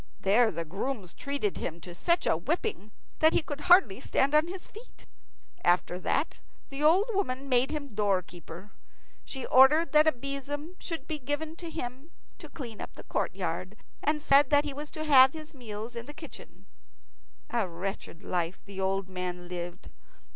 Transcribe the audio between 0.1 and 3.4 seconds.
There the grooms treated him to such a whipping that